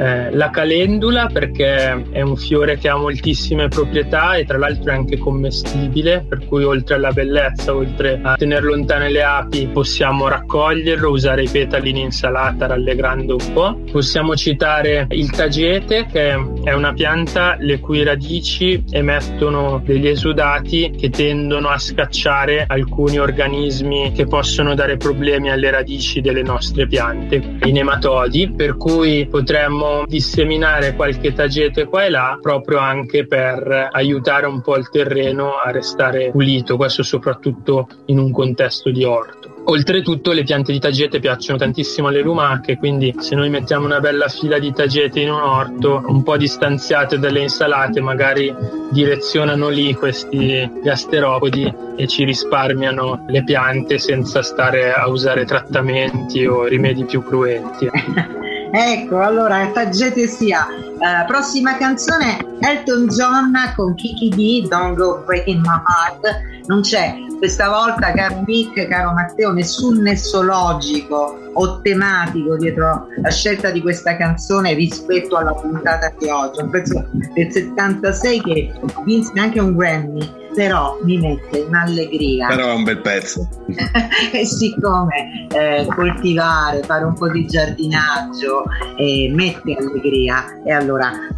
[0.00, 4.94] eh, la calendula perché è un fiore che ha moltissime proprietà e tra l'altro è
[4.94, 11.10] anche commestibile, per cui oltre alla bellezza, oltre a tenere lontane le api, possiamo raccoglierlo,
[11.10, 13.80] usare i petali in insalata rallegrando un po'.
[13.92, 16.30] Possiamo citare il tagete che
[16.64, 24.12] è una pianta le cui radici emettono degli esudati che tendono a scacciare alcuni organismi
[24.12, 30.94] che possono dare problemi alle radici delle nostre piante, i nematodi, per cui potremmo disseminare
[30.94, 36.30] qualche tagete qua e là proprio anche per aiutare un po' il terreno a restare
[36.30, 39.50] pulito, questo soprattutto in un contesto di orto.
[39.64, 44.26] Oltretutto le piante di tagete piacciono tantissimo alle lumache, quindi se noi mettiamo una bella
[44.26, 48.52] fila di tagete in un orto, un po' distanziate dalle insalate, magari
[48.90, 56.64] direzionano lì questi gasteropodi e ci risparmiano le piante senza stare a usare trattamenti o
[56.64, 57.88] rimedi più cruenti.
[58.72, 60.66] Ecco, allora taggete sia.
[61.00, 66.66] Uh, prossima canzone Elton John con Kiki D, Don't Go Breaking My Heart.
[66.66, 73.30] Non c'è questa volta, caro Nick, caro Matteo, nessun nesso logico o tematico dietro la
[73.30, 76.60] scelta di questa canzone rispetto alla puntata di oggi.
[76.60, 78.72] Un pezzo del 76 che
[79.06, 82.48] vinse anche un Grammy però mi mette in allegria.
[82.48, 83.48] Però è un bel pezzo.
[84.32, 88.64] e siccome eh, coltivare, fare un po' di giardinaggio
[88.96, 90.89] eh, mette allegria, e allora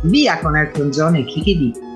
[0.03, 1.92] via con Elton John e Kiki D.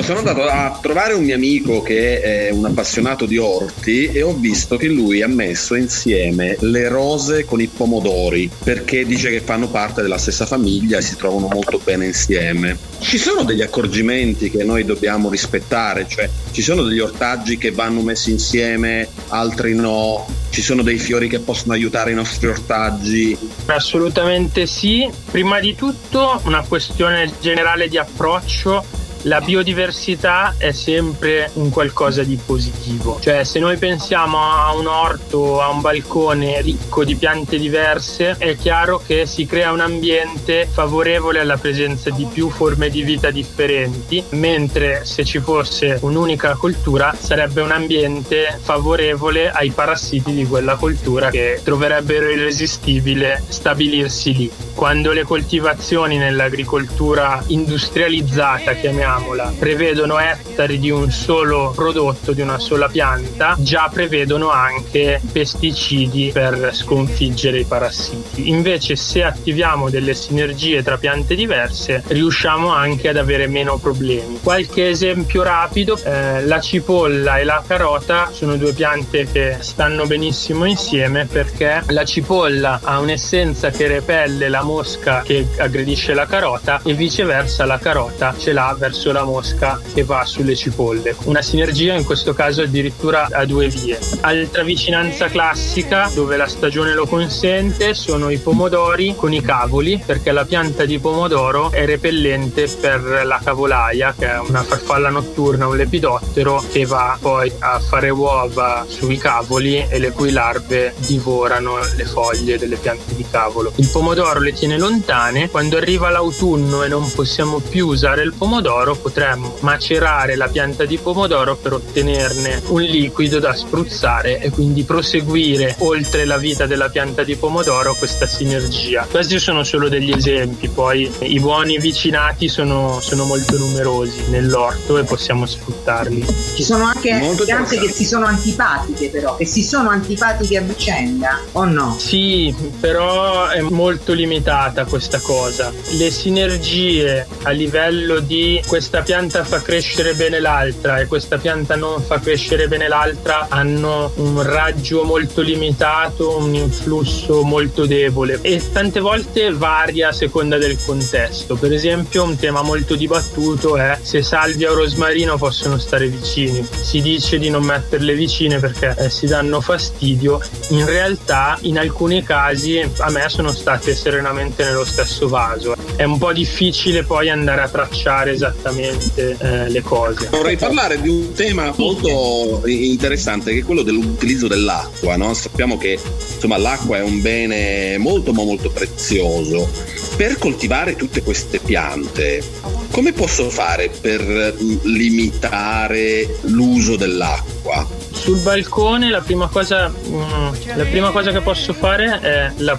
[0.00, 4.22] Matteo, sono andato a trovare un mio amico che è un appassionato di orti e
[4.22, 9.40] ho visto che lui ha messo insieme le rose con i pomodori perché dice che
[9.40, 12.78] fanno parte della stessa famiglia e si trovano molto bene insieme.
[12.98, 18.00] Ci sono degli accorgimenti che noi dobbiamo rispettare, cioè ci sono degli ortaggi che vanno
[18.00, 23.36] messi insieme, altri no, ci sono dei fiori che possono aiutare i nostri ortaggi.
[23.66, 25.08] Assolutamente sì.
[25.30, 32.38] Prima di tutto una questione generale di approccio la biodiversità è sempre un qualcosa di
[32.42, 33.18] positivo.
[33.20, 38.56] Cioè, se noi pensiamo a un orto, a un balcone ricco di piante diverse, è
[38.56, 44.24] chiaro che si crea un ambiente favorevole alla presenza di più forme di vita differenti,
[44.30, 51.30] mentre se ci fosse un'unica coltura sarebbe un ambiente favorevole ai parassiti di quella coltura
[51.30, 54.50] che troverebbero irresistibile stabilirsi lì.
[54.74, 62.58] Quando le coltivazioni nell'agricoltura industrializzata, chiamiamola, chiamiamola, prevedono ettari di un solo prodotto, di una
[62.58, 68.48] sola pianta, già prevedono anche pesticidi per sconfiggere i parassiti.
[68.48, 74.38] Invece se attiviamo delle sinergie tra piante diverse, riusciamo anche ad avere meno problemi.
[74.42, 80.64] Qualche esempio rapido, eh, la cipolla e la carota sono due piante che stanno benissimo
[80.64, 86.94] insieme perché la cipolla ha un'essenza che repelle la mosca che aggredisce la carota e
[86.94, 91.16] viceversa la carota ce l'ha verso verso la mosca che va sulle cipolle.
[91.24, 93.98] Una sinergia in questo caso addirittura a due vie.
[94.20, 100.32] Altra vicinanza classica dove la stagione lo consente sono i pomodori con i cavoli perché
[100.32, 105.76] la pianta di pomodoro è repellente per la cavolaia che è una farfalla notturna, un
[105.76, 112.04] lepidottero che va poi a fare uova sui cavoli e le cui larve divorano le
[112.04, 113.72] foglie delle piante di cavolo.
[113.76, 118.89] Il pomodoro le tiene lontane, quando arriva l'autunno e non possiamo più usare il pomodoro
[118.90, 124.82] pomodoro potremmo macerare la pianta di pomodoro per ottenerne un liquido da spruzzare e quindi
[124.84, 129.06] proseguire oltre la vita della pianta di pomodoro questa sinergia.
[129.10, 135.04] Questi sono solo degli esempi, poi i buoni vicinati sono, sono molto numerosi nell'orto e
[135.04, 136.26] possiamo sfruttarli.
[136.54, 140.62] Ci sono anche molto piante che si sono antipatiche però, che si sono antipatiche a
[140.62, 141.96] vicenda o no?
[141.98, 145.72] Sì, però è molto limitata questa cosa.
[145.92, 152.00] Le sinergie a livello di questa pianta fa crescere bene l'altra e questa pianta non
[152.00, 159.00] fa crescere bene l'altra hanno un raggio molto limitato, un influsso molto debole e tante
[159.00, 161.56] volte varia a seconda del contesto.
[161.56, 166.66] Per esempio un tema molto dibattuto è se salvia o rosmarino possono stare vicini.
[166.70, 170.40] Si dice di non metterle vicine perché eh, si danno fastidio.
[170.70, 175.74] In realtà in alcuni casi a me sono state serenamente nello stesso vaso.
[175.96, 180.28] È un po' difficile poi andare a tracciare esattamente esattamente eh, le cose.
[180.30, 185.16] Vorrei parlare di un tema molto interessante che è quello dell'utilizzo dell'acqua.
[185.16, 185.34] No?
[185.34, 185.98] Sappiamo che
[186.34, 189.68] insomma, l'acqua è un bene molto ma molto prezioso.
[190.16, 192.42] Per coltivare tutte queste piante,
[192.90, 197.86] come posso fare per limitare l'uso dell'acqua?
[198.12, 202.78] Sul balcone la prima cosa, mm, la prima cosa che posso fare è la,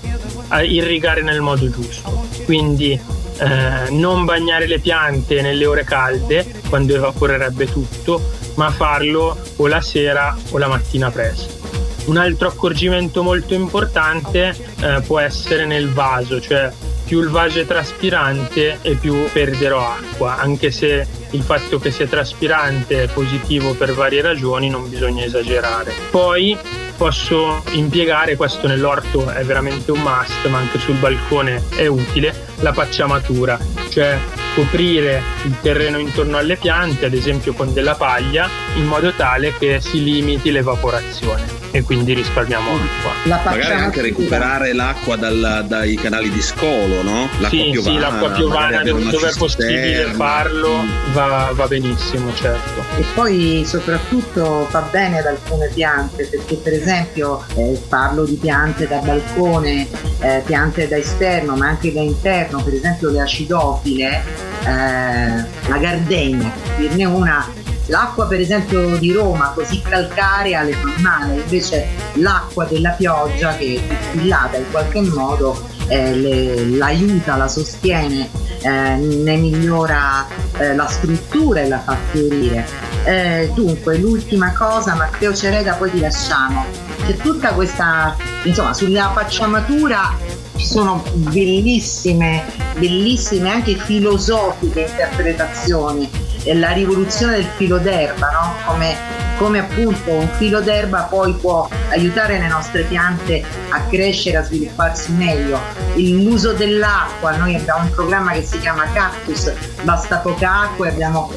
[0.61, 2.27] irrigare nel modo giusto.
[2.45, 2.99] Quindi
[3.41, 8.21] eh, non bagnare le piante nelle ore calde quando evaporerebbe tutto,
[8.55, 11.59] ma farlo o la sera o la mattina presto.
[12.05, 16.71] Un altro accorgimento molto importante eh, può essere nel vaso, cioè
[17.05, 22.07] più il vaso è traspirante e più perderò acqua, anche se il fatto che sia
[22.07, 25.93] traspirante è positivo per varie ragioni, non bisogna esagerare.
[26.09, 26.57] Poi
[26.95, 32.71] posso impiegare, questo nell'orto è veramente un must, ma anche sul balcone è utile, la
[32.71, 34.17] pacciamatura, cioè
[34.55, 39.79] coprire il terreno intorno alle piante, ad esempio con della paglia, in modo tale che
[39.79, 43.11] si limiti l'evaporazione e quindi risparmiamo acqua.
[43.49, 47.29] Magari anche recuperare l'acqua dal, dai canali di scolo, no?
[47.39, 52.83] L'acqua sì, piovana, sì, l'acqua piovana dove, è possibile farlo va, va, benissimo, certo.
[52.97, 58.87] E poi soprattutto fa bene ad alcune piante, perché per esempio eh, parlo di piante
[58.87, 59.87] da balcone,
[60.19, 64.23] eh, piante da esterno, ma anche da interno, per esempio le acidofile,
[64.63, 70.93] eh, la gardenia, per dirne una L'acqua per esempio di Roma così calcarea le fa
[70.99, 78.29] male, invece l'acqua della pioggia che distillata in qualche modo eh, le, l'aiuta, la sostiene,
[78.61, 80.25] eh, ne migliora
[80.57, 82.65] eh, la struttura e la fa fiorire.
[83.03, 86.65] Eh, dunque, l'ultima cosa, Matteo Cereda, poi ti lasciamo.
[87.05, 90.15] C'è tutta questa, insomma, sulla facciamatura
[90.55, 92.45] ci sono bellissime,
[92.77, 96.07] bellissime anche filosofiche interpretazioni
[96.45, 98.55] la rivoluzione del filo d'erba, no?
[98.65, 104.43] come come appunto un filo d'erba poi può aiutare le nostre piante a crescere, a
[104.43, 105.59] svilupparsi meglio.
[105.95, 111.33] L'uso dell'acqua, noi abbiamo un programma che si chiama Cactus, basta poca acqua e abbiamo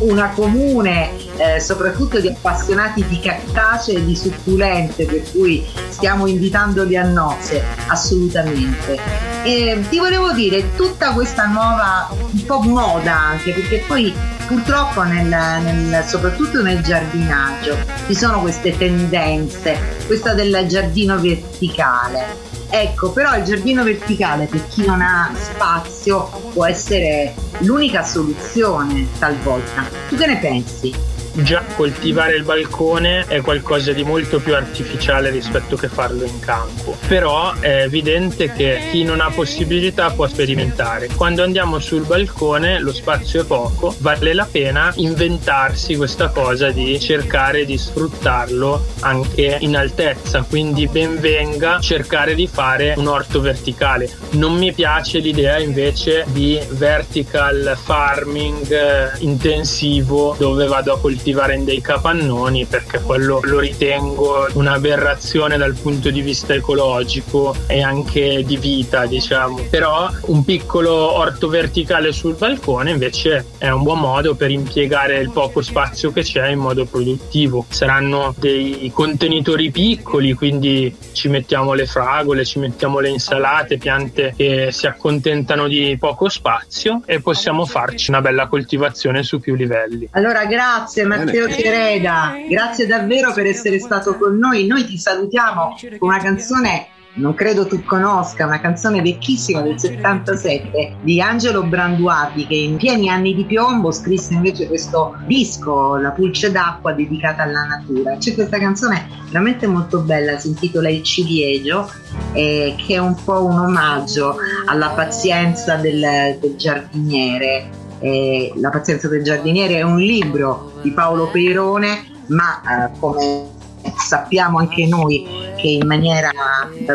[0.00, 6.96] una comune eh, soprattutto di appassionati di cactacee e di succulente per cui stiamo invitandoli
[6.96, 8.98] a nozze assolutamente.
[9.42, 14.14] E ti volevo dire tutta questa nuova un po' moda anche perché poi
[14.46, 17.76] purtroppo nel, nel, soprattutto nel giardinaggio
[18.06, 24.82] ci sono queste tendenze questa del giardino verticale Ecco, però il giardino verticale per chi
[24.86, 29.84] non ha spazio può essere l'unica soluzione talvolta.
[30.08, 31.11] Tu che ne pensi?
[31.34, 36.96] Già coltivare il balcone è qualcosa di molto più artificiale rispetto che farlo in campo.
[37.08, 41.08] Però è evidente che chi non ha possibilità può sperimentare.
[41.16, 47.00] Quando andiamo sul balcone lo spazio è poco, vale la pena inventarsi questa cosa di
[47.00, 54.10] cercare di sfruttarlo anche in altezza, quindi ben venga cercare di fare un orto verticale.
[54.32, 61.54] Non mi piace l'idea invece di vertical farming eh, intensivo dove vado a coltivare coltivare
[61.54, 68.42] in dei capannoni perché quello lo ritengo un'aberrazione dal punto di vista ecologico e anche
[68.44, 69.60] di vita, diciamo.
[69.70, 75.30] Però un piccolo orto verticale sul balcone invece è un buon modo per impiegare il
[75.30, 77.66] poco spazio che c'è in modo produttivo.
[77.68, 84.70] Saranno dei contenitori piccoli, quindi ci mettiamo le fragole, ci mettiamo le insalate, piante che
[84.72, 90.08] si accontentano di poco spazio e possiamo farci una bella coltivazione su più livelli.
[90.12, 94.66] Allora, grazie Matteo Chereda, grazie davvero per essere stato con noi.
[94.66, 100.96] Noi ti salutiamo con una canzone non credo tu conosca, una canzone vecchissima del 77
[101.02, 106.50] di Angelo Branduardi che in pieni anni di piombo scrisse invece questo disco, La pulce
[106.50, 108.16] d'acqua, dedicata alla natura.
[108.16, 111.90] C'è questa canzone veramente molto bella, si intitola Il ciliegio,
[112.32, 119.08] eh, che è un po' un omaggio alla pazienza del, del giardiniere eh, La pazienza
[119.08, 123.60] del giardiniere è un libro di Paolo Peirone, ma eh, come
[123.96, 125.24] sappiamo anche noi
[125.56, 126.30] che in maniera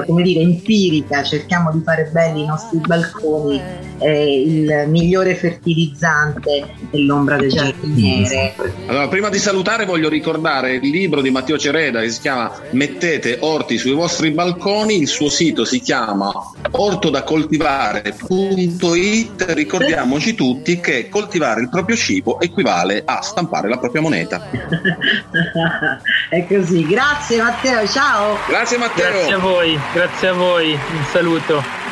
[0.05, 3.61] come dire empirica cerchiamo di fare belli i nostri balconi
[3.99, 8.53] eh, il migliore fertilizzante dell'ombra del giardiniere.
[8.85, 13.37] Allora prima di salutare voglio ricordare il libro di Matteo Cereda che si chiama Mettete
[13.41, 16.31] orti sui vostri balconi il suo sito si chiama
[16.69, 24.49] ortodacoltivare.it ricordiamoci tutti che coltivare il proprio cibo equivale a stampare la propria moneta.
[26.29, 28.37] È così grazie Matteo ciao.
[28.47, 29.09] Grazie Matteo.
[29.09, 31.86] Grazie a voi grazie a voi un saluto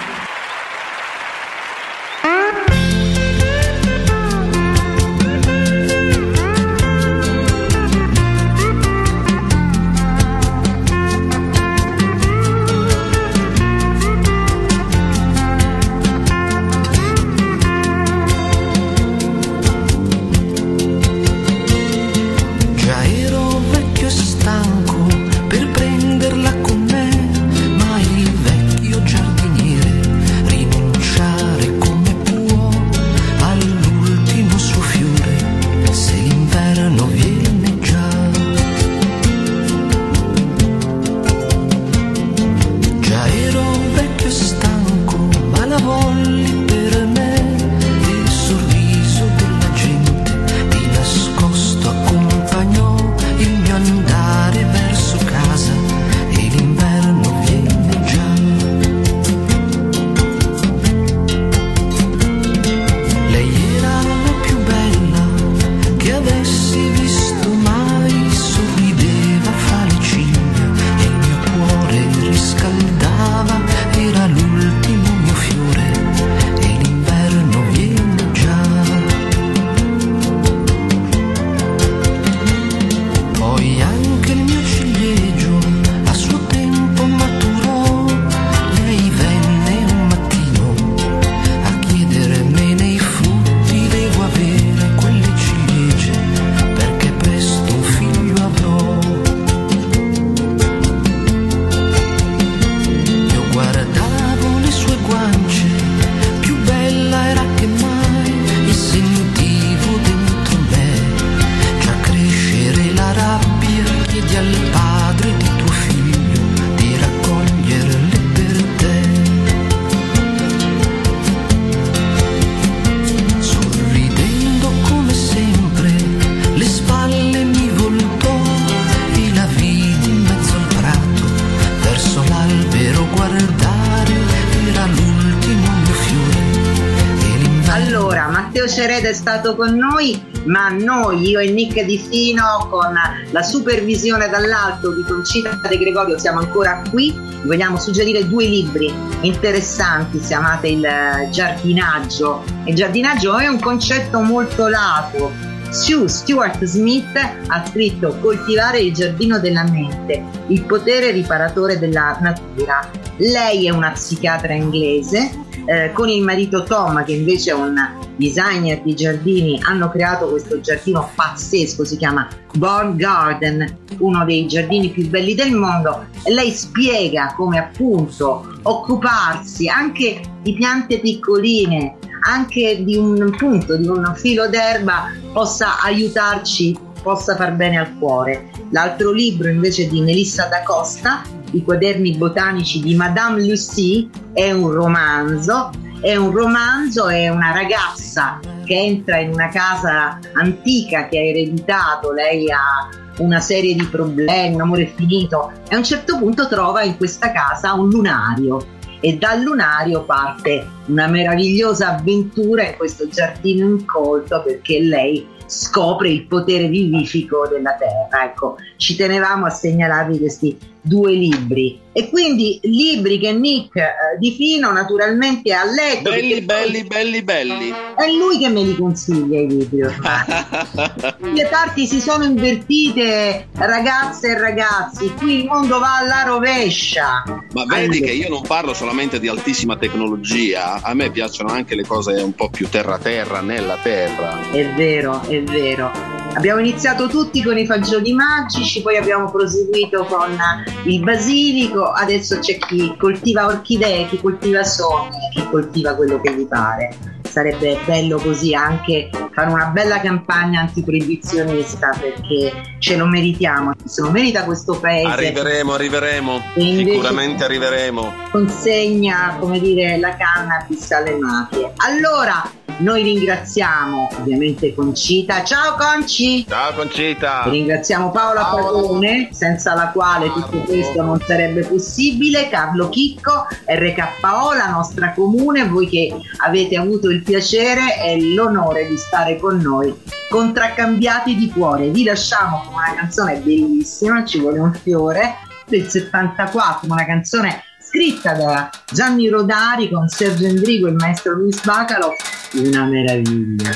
[139.45, 142.95] stato con noi, ma noi, io e Nick Di Fino, con
[143.29, 147.13] la supervisione dall'alto di Concita De Gregorio, siamo ancora qui.
[147.43, 148.91] Vogliamo suggerire due libri
[149.21, 150.87] interessanti, si chiamate Il
[151.29, 152.43] giardinaggio.
[152.65, 155.31] Il giardinaggio è un concetto molto lato,
[155.69, 157.15] Sue Stuart Smith
[157.47, 162.89] ha scritto Coltivare il giardino della mente, il potere riparatore della natura.
[163.17, 167.75] Lei è una psichiatra inglese, eh, con il marito Tom, che invece è un
[168.15, 174.89] designer di giardini, hanno creato questo giardino pazzesco, si chiama Born Garden, uno dei giardini
[174.89, 176.05] più belli del mondo.
[176.25, 181.97] Lei spiega come appunto occuparsi anche di piante piccoline,
[182.27, 188.49] anche di un punto, di un filo d'erba possa aiutarci, possa far bene al cuore.
[188.71, 194.71] L'altro libro invece di Melissa da Costa, I quaderni botanici di Madame Lucie, è un
[194.71, 195.71] romanzo.
[196.01, 202.11] È un romanzo, è una ragazza che entra in una casa antica che ha ereditato,
[202.11, 202.89] lei ha
[203.19, 207.31] una serie di problemi, un amore finito e a un certo punto trova in questa
[207.31, 214.79] casa un lunario e dal lunario parte una meravigliosa avventura in questo giardino incolto perché
[214.79, 218.25] lei scopre il potere vivifico della terra.
[218.25, 221.81] Ecco, ci tenevamo a segnalarvi questi due libri.
[221.91, 223.87] E quindi libri che Nick eh,
[224.19, 227.69] Di Fino naturalmente ha letto belli belli belli belli.
[227.69, 234.37] È lui che me li consiglia i libri le parti si sono invertite ragazze e
[234.37, 235.13] ragazzi.
[235.13, 237.23] Qui il mondo va alla rovescia.
[237.53, 238.11] Ma vedi allora.
[238.11, 242.33] che io non parlo solamente di altissima tecnologia a me piacciono anche le cose un
[242.33, 244.51] po' più terra terra nella terra.
[244.51, 250.37] È vero è vero Abbiamo iniziato tutti con i fagioli magici, poi abbiamo proseguito con
[250.83, 256.45] il basilico, adesso c'è chi coltiva orchidee, chi coltiva sogni, chi coltiva quello che gli
[256.45, 256.93] pare.
[257.23, 264.11] Sarebbe bello così anche fare una bella campagna antiproibizionista perché ce lo meritiamo, se lo
[264.11, 265.07] merita questo paese.
[265.07, 268.13] Arriveremo, arriveremo, sicuramente arriveremo.
[268.31, 271.73] Consegna, come dire, la cannabis alle mafie.
[271.77, 275.43] Allora, noi ringraziamo ovviamente Concita.
[275.43, 276.45] Ciao Conci!
[276.47, 277.43] Ciao Concita!
[277.45, 284.69] Ringraziamo Paola Padrone, senza la quale tutto questo non sarebbe possibile, Carlo Chicco, RKO, la
[284.69, 286.15] nostra comune, voi che
[286.45, 289.93] avete avuto il piacere e l'onore di stare con noi
[290.29, 291.89] contraccambiati di cuore.
[291.89, 295.35] Vi lasciamo con una canzone bellissima, ci vuole un fiore,
[295.67, 297.63] del 74, una canzone
[297.95, 302.13] scritta da Gianni Rodari con Sergio Endrigo e il maestro Luis Bacalo,
[302.55, 303.71] una meraviglia.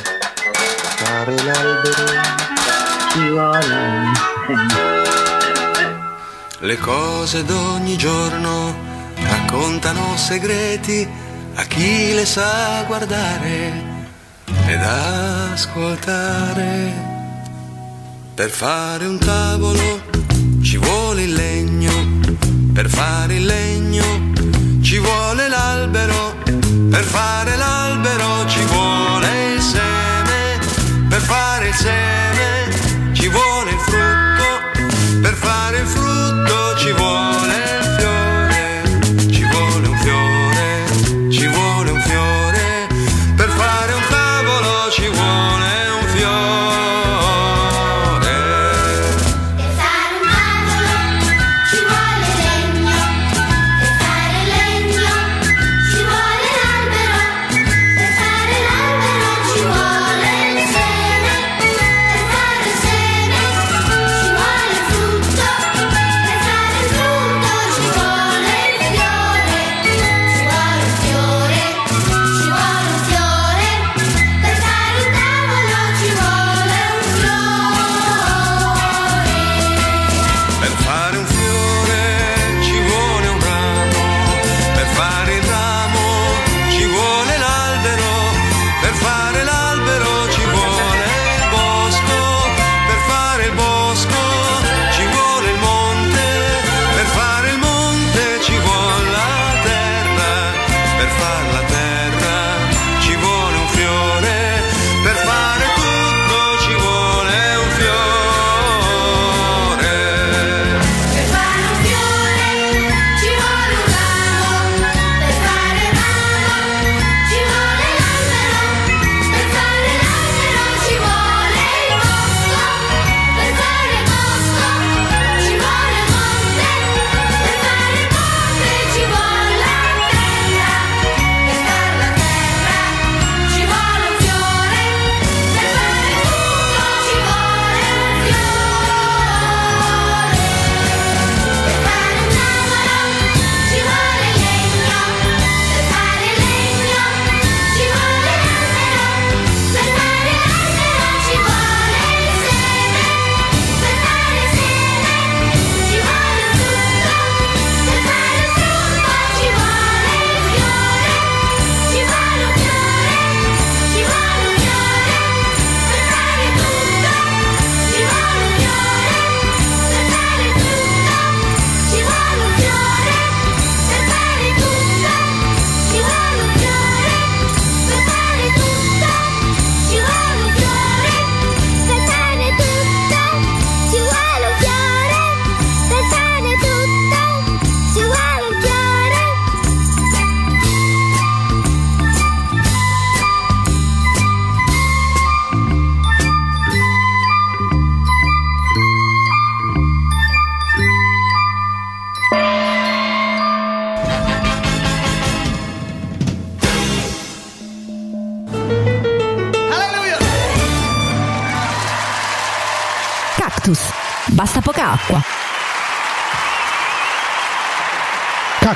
[0.97, 2.05] Fare l'albero
[3.11, 4.11] ci vuole.
[6.59, 8.75] Le cose d'ogni giorno
[9.15, 11.07] raccontano segreti
[11.55, 13.71] a chi le sa guardare
[14.67, 14.81] ed
[15.53, 16.91] ascoltare.
[18.35, 20.01] Per fare un tavolo
[20.61, 22.08] ci vuole il legno
[22.73, 24.31] per fare il legno
[24.81, 26.35] ci vuole l'albero,
[26.89, 30.59] per fare l'albero ci vuole il seme,
[31.07, 32.38] per fare il seme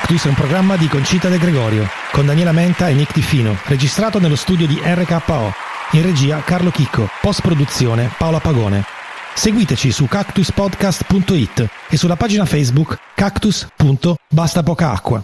[0.03, 3.57] Cactus è un programma di Concita De Gregorio con Daniela Menta e Nick Di Fino,
[3.67, 5.53] registrato nello studio di RKO.
[5.91, 8.83] In regia Carlo Chicco, post produzione Paola Pagone.
[9.33, 15.23] Seguiteci su cactuspodcast.it e sulla pagina Facebook cactus.bastapocaacqua.